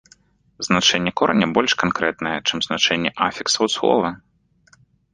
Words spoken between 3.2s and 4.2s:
афіксаў слова.